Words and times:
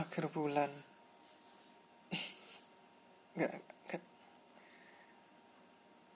akhir 0.00 0.32
bulan. 0.32 0.72
Nggak 3.36 3.52
nggak. 3.52 4.02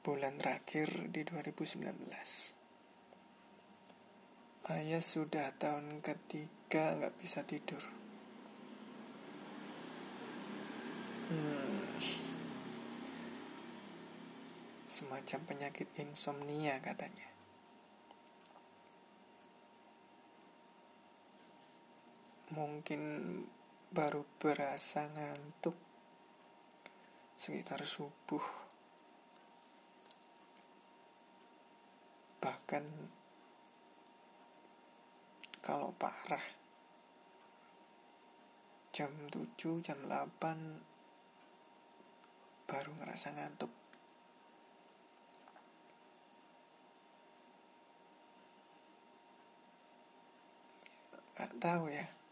Bulan 0.04 0.34
terakhir 0.40 0.88
di 1.12 1.24
2019 1.24 2.64
ayah 4.64 5.04
sudah 5.04 5.52
tahun 5.60 6.00
ketiga 6.00 6.96
nggak 6.96 7.16
bisa 7.20 7.44
tidur. 7.44 7.84
Hmm. 11.28 11.84
semacam 14.94 15.40
penyakit 15.42 15.90
insomnia 15.98 16.78
katanya. 16.78 17.26
Mungkin 22.54 23.02
baru 23.94 24.26
berasa 24.42 25.06
ngantuk. 25.14 25.78
Sekitar 27.38 27.86
subuh. 27.86 28.42
Bahkan 32.42 32.84
kalau 35.62 35.94
parah 35.94 36.42
jam 38.90 39.14
7 39.30 39.86
jam 39.86 39.98
8 40.10 42.66
baru 42.66 42.90
ngerasa 42.98 43.30
ngantuk. 43.30 43.70
Gak 51.34 51.50
tahu 51.62 51.90
ya 51.90 52.23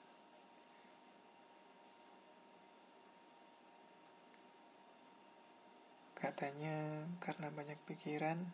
Katanya 6.22 7.02
karena 7.18 7.50
banyak 7.50 7.82
pikiran, 7.82 8.46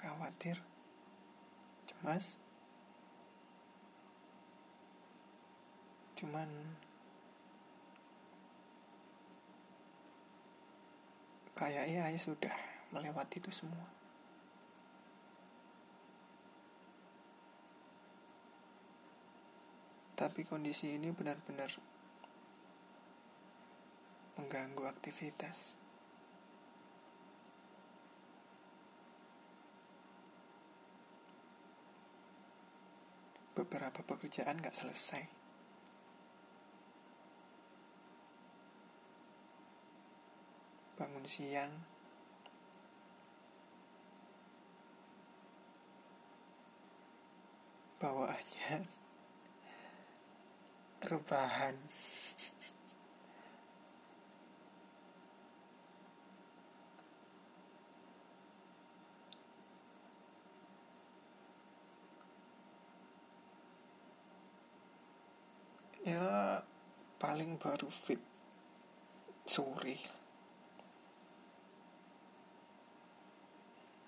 khawatir, 0.00 0.56
cemas. 1.84 2.40
Cuman 6.16 6.48
kayaknya 11.52 12.08
ayah 12.08 12.16
sudah 12.16 12.56
melewati 12.88 13.44
itu 13.44 13.52
semua. 13.52 13.92
Tapi 20.16 20.48
kondisi 20.48 20.96
ini 20.96 21.12
benar-benar 21.12 21.89
mengganggu 24.40 24.88
aktivitas. 24.88 25.76
Beberapa 33.52 34.00
pekerjaan 34.00 34.64
gak 34.64 34.72
selesai. 34.72 35.28
Bangun 40.96 41.28
siang, 41.28 41.72
bawaannya 48.00 48.88
rebahan. 51.12 51.76
ya 66.04 66.62
paling 67.20 67.60
baru 67.60 67.92
fit 67.92 68.18
sore. 69.44 70.00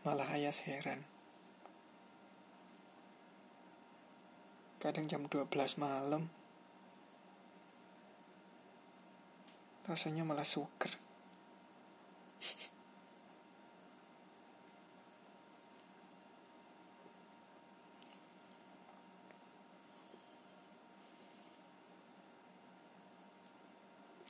Malah 0.02 0.32
ayah 0.34 0.56
heran. 0.64 1.04
Kadang 4.80 5.06
jam 5.06 5.28
12 5.28 5.52
malam. 5.78 6.26
Rasanya 9.86 10.24
malah 10.26 10.48
suker 10.48 11.01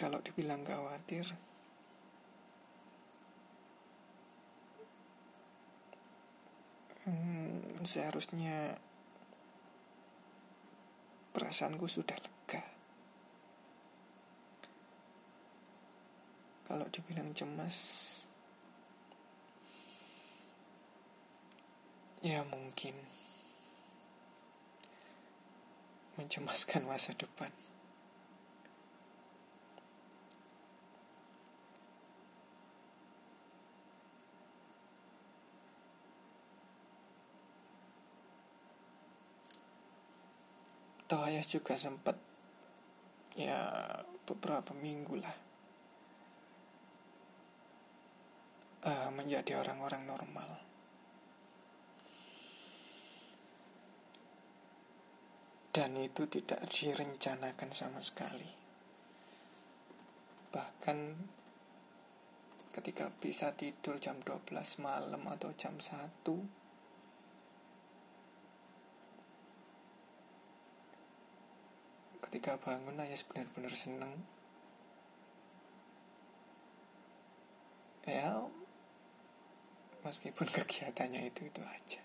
kalau 0.02 0.18
dibilang 0.18 0.66
khawatir. 0.66 1.22
Hmm, 7.06 7.62
seharusnya 7.86 8.82
perasaanku 11.30 11.86
sudah 11.86 12.18
lega. 12.18 12.66
Kalau 16.66 16.86
dibilang 16.90 17.30
cemas 17.30 17.78
ya 22.22 22.42
mungkin 22.46 22.94
mencemaskan 26.18 26.86
masa 26.86 27.14
depan 27.18 27.50
toh 41.12 41.28
juga 41.44 41.76
sempat 41.76 42.16
ya 43.36 43.68
beberapa 44.24 44.72
minggu 44.72 45.20
lah 45.20 45.36
uh, 48.88 49.12
menjadi 49.12 49.60
orang-orang 49.60 50.08
normal. 50.08 50.50
Dan 55.68 56.00
itu 56.00 56.24
tidak 56.32 56.64
direncanakan 56.72 57.76
sama 57.76 58.00
sekali. 58.00 58.48
Bahkan 60.48 60.98
ketika 62.72 63.12
bisa 63.20 63.52
tidur 63.52 64.00
jam 64.00 64.16
12 64.24 64.48
malam 64.80 65.28
atau 65.28 65.52
jam 65.52 65.76
1 65.76 66.61
ketika 72.32 72.56
bangun 72.56 72.96
ayah 72.96 73.20
benar-benar 73.28 73.76
seneng. 73.76 74.24
Ya 78.08 78.40
meskipun 80.00 80.48
kegiatannya 80.56 81.28
itu 81.28 81.44
itu 81.44 81.60
aja. 81.60 82.00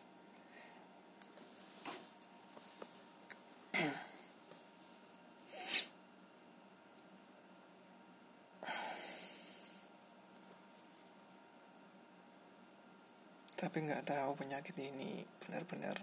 Tapi 13.56 13.78
nggak 13.80 14.04
tahu 14.12 14.36
penyakit 14.36 14.76
ini 14.76 15.24
benar-benar 15.40 15.96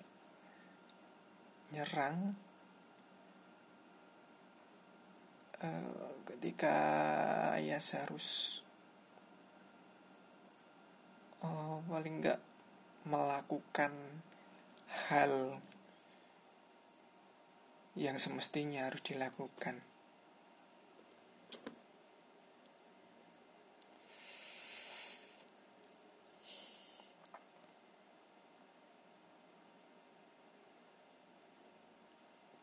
nyerang 1.76 2.32
Eh, 5.64 6.12
ketika 6.28 6.76
ayah 7.56 7.80
harus 7.80 8.60
uh, 11.40 11.80
paling 11.88 12.20
nggak 12.20 12.40
melakukan 13.08 13.92
hal 15.08 15.56
yang 17.96 18.20
semestinya 18.20 18.92
harus 18.92 19.00
dilakukan. 19.00 19.80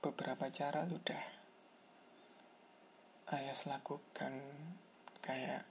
beberapa 0.01 0.49
cara 0.49 0.89
sudah 0.89 1.40
Ayas 3.31 3.63
lakukan 3.63 4.43
kayak 5.23 5.63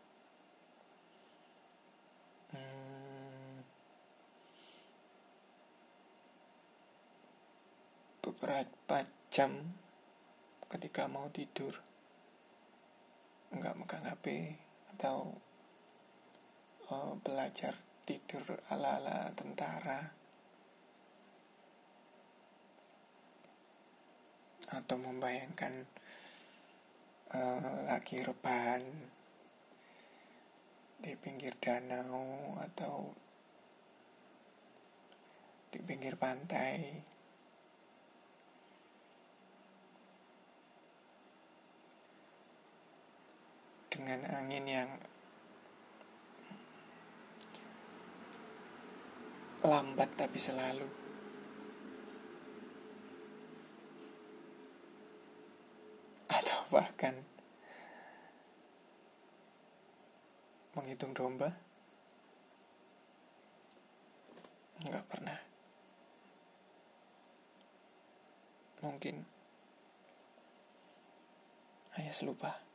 hmm, 2.56 3.60
beberapa 8.24 9.04
jam 9.28 9.76
ketika 10.72 11.04
mau 11.04 11.28
tidur 11.28 11.76
nggak 13.52 13.76
megang 13.76 14.08
HP 14.08 14.56
atau 14.96 15.36
uh, 16.88 17.12
belajar 17.20 17.76
tidur 18.08 18.56
ala-ala 18.72 19.36
tentara. 19.36 20.16
Atau 24.70 24.96
membayangkan 24.96 25.99
uh, 27.34 27.86
lagi 27.86 28.22
rebahan 28.22 28.82
di 31.00 31.12
pinggir 31.16 31.56
danau 31.56 32.58
atau 32.60 33.14
di 35.70 35.78
pinggir 35.80 36.18
pantai 36.18 37.00
dengan 44.00 44.26
angin 44.32 44.64
yang 44.66 44.90
lambat 49.60 50.08
tapi 50.16 50.38
selalu. 50.40 50.88
Atau 56.30 56.58
bahkan 56.70 57.18
menghitung 60.78 61.10
domba. 61.10 61.50
Enggak 64.86 65.04
pernah. 65.10 65.38
Mungkin 68.80 69.26
ayah 72.00 72.16
lupa. 72.24 72.70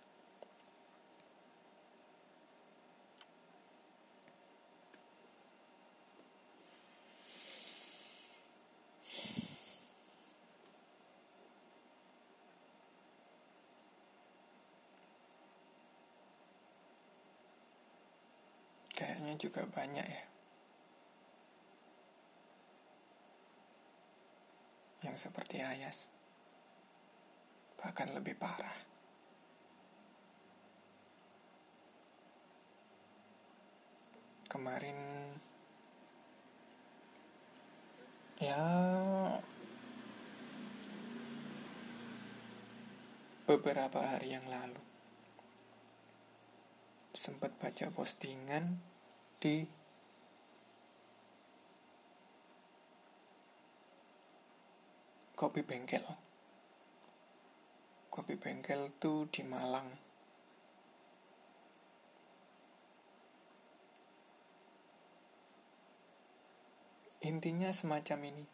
kayaknya 18.96 19.34
juga 19.46 19.62
banyak 19.70 20.02
ya. 20.10 20.24
Yang 25.06 25.30
seperti 25.30 25.62
Ayas. 25.62 26.10
Bahkan 27.78 28.18
lebih 28.18 28.34
parah. 28.42 28.74
Kemarin 34.50 34.98
ya 38.40 38.66
beberapa 43.46 44.00
hari 44.00 44.32
yang 44.32 44.48
lalu 44.48 44.80
sempat 47.12 47.52
baca 47.60 47.92
postingan 47.92 48.95
di 49.40 49.68
kopi 55.36 55.62
bengkel. 55.62 56.04
Kopi 58.08 58.40
bengkel 58.40 58.96
tuh 58.96 59.28
di 59.28 59.44
Malang. 59.44 59.92
Intinya 67.26 67.74
semacam 67.76 68.20
ini. 68.32 68.46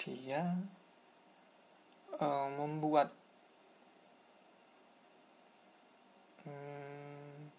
Dia 0.00 0.42
uh, 2.20 2.48
membuat 2.56 3.19
hmm, 6.50 7.54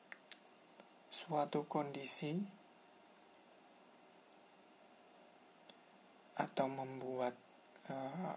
suatu 1.07 1.63
kondisi 1.63 2.43
atau 6.35 6.67
membuat 6.67 7.37
uh, 7.87 8.35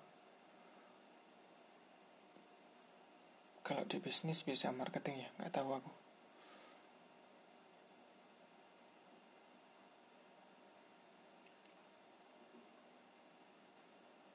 kalau 3.64 3.82
di 3.88 3.96
bisnis 3.96 4.44
bisa 4.44 4.68
marketing 4.70 5.24
ya? 5.24 5.28
Nggak 5.40 5.52
tahu 5.56 5.70
aku. 5.72 5.92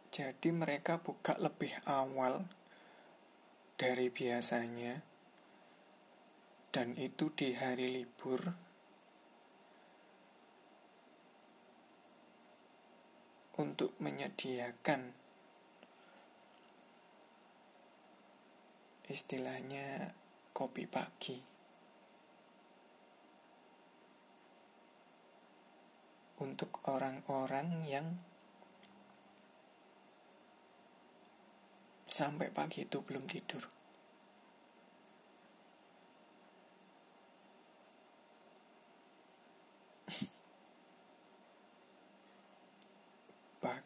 Jadi 0.10 0.50
mereka 0.51 1.00
buka 1.00 1.38
lebih 1.39 1.72
awal 1.88 2.44
dari 3.80 4.12
biasanya 4.12 5.00
dan 6.69 6.94
itu 7.01 7.33
di 7.33 7.57
hari 7.57 7.89
libur 7.89 8.45
untuk 13.57 13.98
menyediakan 13.98 15.10
istilahnya 19.10 20.13
kopi 20.54 20.86
pagi 20.86 21.42
untuk 26.39 26.86
orang-orang 26.88 27.83
yang 27.89 28.07
sampai 32.05 32.53
pagi 32.53 32.86
itu 32.86 33.01
belum 33.01 33.25
tidur. 33.25 33.78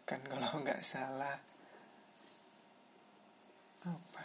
Bahkan 0.04 0.20
kalau 0.28 0.60
nggak 0.68 0.84
salah. 0.84 1.40
Apa? 3.88 4.24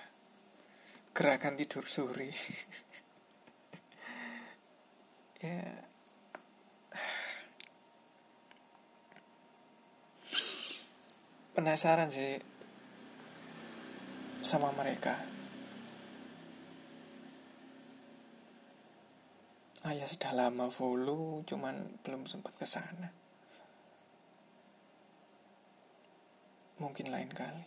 Gerakan 1.14 1.54
tidur 1.54 1.87
suri. 1.87 2.35
Ya. 5.38 5.87
Penasaran 11.54 12.11
sih 12.11 12.42
sama 14.42 14.75
mereka. 14.75 15.14
Ayah 19.87 20.11
sudah 20.11 20.35
lama 20.35 20.75
follow, 20.75 21.47
cuman 21.47 22.02
belum 22.02 22.26
sempat 22.26 22.58
ke 22.58 22.66
sana. 22.66 23.27
Mungkin 26.78 27.11
lain 27.11 27.30
kali. 27.30 27.66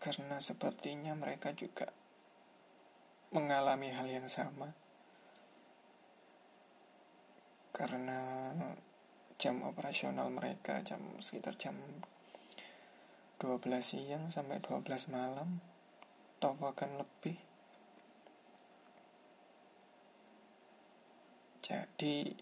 Karena 0.00 0.40
sepertinya 0.40 1.12
mereka 1.12 1.52
juga 1.54 1.90
mengalami 3.30 3.94
hal 3.94 4.08
yang 4.10 4.26
sama. 4.26 4.74
Karena 7.70 8.52
jam 9.40 9.64
operasional 9.64 10.28
mereka 10.28 10.84
jam 10.84 11.00
sekitar 11.16 11.56
jam 11.56 11.78
12 13.40 13.56
siang 13.80 14.28
sampai 14.28 14.60
12 14.60 15.08
malam 15.08 15.64
atau 16.36 16.52
bahkan 16.60 16.92
lebih. 16.96 17.40
Jadi 21.64 22.36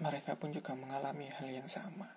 mereka 0.00 0.34
pun 0.36 0.50
juga 0.50 0.72
mengalami 0.72 1.28
hal 1.28 1.48
yang 1.48 1.68
sama. 1.68 2.08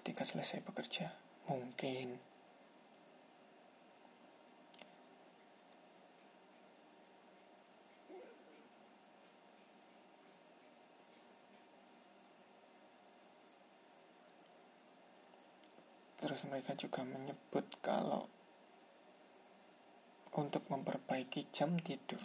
Ketika 0.00 0.24
selesai 0.24 0.62
bekerja, 0.64 1.12
mungkin 1.48 2.20
Terus 16.18 16.44
mereka 16.50 16.74
juga 16.74 17.06
menyebut 17.06 17.78
kalau 17.80 18.28
untuk 20.36 20.66
memperbaiki 20.68 21.48
jam 21.54 21.78
tidur 21.80 22.20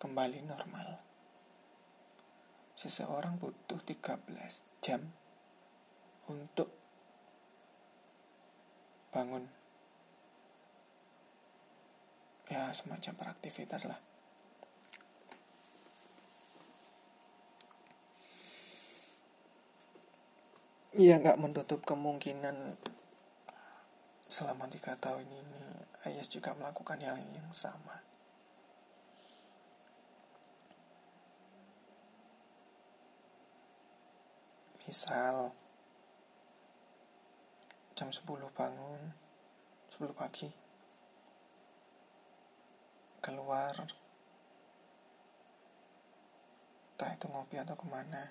kembali 0.00 0.40
normal 0.48 1.13
seseorang 2.74 3.38
butuh 3.38 3.78
13 3.82 4.26
jam 4.82 5.00
untuk 6.26 6.70
bangun 9.14 9.46
ya 12.50 12.74
semacam 12.74 13.12
beraktivitas 13.14 13.86
lah 13.86 13.98
Iya 20.94 21.18
nggak 21.18 21.42
menutup 21.42 21.82
kemungkinan 21.82 22.78
selama 24.30 24.70
tiga 24.70 24.94
tahun 24.94 25.26
ini 25.26 25.64
Ayas 26.06 26.30
juga 26.30 26.54
melakukan 26.54 27.02
hal 27.02 27.18
yang 27.18 27.50
sama. 27.50 28.13
Misal 34.94 35.50
jam 37.98 38.14
10 38.14 38.30
bangun 38.54 39.02
10 39.90 40.14
pagi 40.14 40.46
keluar 43.18 43.74
entah 46.94 47.10
itu 47.10 47.26
ngopi 47.26 47.58
atau 47.58 47.74
ke 47.74 47.86
mana. 47.90 48.22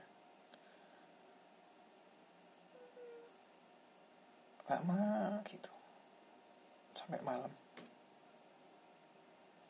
Lama 4.71 5.43
gitu 5.43 5.73
sampai 6.95 7.19
malam. 7.27 7.51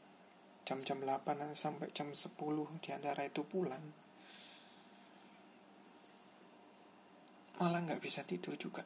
jam-jam 0.69 1.01
8 1.01 1.57
sampai 1.57 1.89
jam 1.97 2.13
10 2.13 2.37
di 2.85 2.93
antara 2.93 3.25
itu 3.25 3.41
pulang 3.49 3.81
malah 7.63 7.79
nggak 7.79 8.03
bisa 8.03 8.27
tidur 8.27 8.59
juga. 8.59 8.83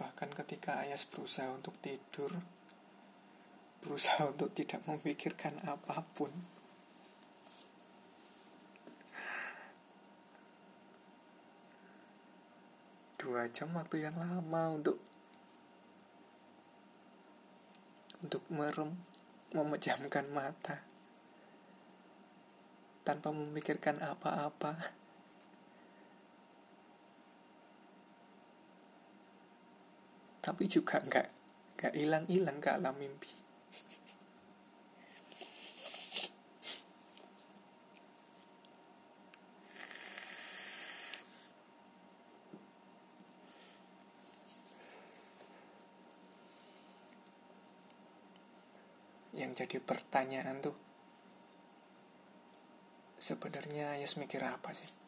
Bahkan 0.00 0.32
ketika 0.32 0.80
Ayas 0.80 1.04
berusaha 1.04 1.52
untuk 1.52 1.76
tidur 1.84 2.32
berusaha 3.82 4.30
untuk 4.30 4.54
tidak 4.54 4.78
memikirkan 4.86 5.58
apa 5.66 6.06
pun. 6.14 6.30
Dua 13.18 13.50
jam 13.50 13.74
waktu 13.74 14.06
yang 14.06 14.14
lama 14.14 14.78
untuk 14.78 15.02
untuk 18.22 18.42
merem 18.54 19.02
memejamkan 19.50 20.30
mata. 20.30 20.86
Tanpa 23.02 23.34
memikirkan 23.34 23.98
apa-apa. 23.98 24.78
Tapi 30.38 30.64
juga 30.70 31.02
nggak 31.02 31.26
nggak 31.82 31.94
hilang-hilang 31.98 32.62
ke 32.62 32.70
alam 32.70 32.94
mimpi 32.94 33.41
yang 49.42 49.52
jadi 49.58 49.82
pertanyaan 49.82 50.62
tuh 50.62 50.76
sebenarnya 53.18 53.98
Ayas 53.98 54.14
mikir 54.18 54.42
apa 54.46 54.70
sih 54.70 55.01